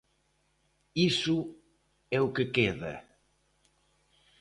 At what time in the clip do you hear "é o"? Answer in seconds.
2.17-2.33